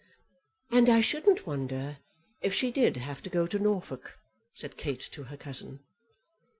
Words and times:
"And 0.71 0.89
I 0.89 0.99
shouldn't 0.99 1.45
wonder 1.45 1.99
if 2.41 2.55
she 2.55 2.71
did 2.71 2.97
have 2.97 3.21
to 3.21 3.29
go 3.29 3.45
to 3.45 3.59
Norfolk," 3.59 4.17
said 4.55 4.75
Kate 4.75 5.07
to 5.11 5.25
her 5.25 5.37
cousin. 5.37 5.81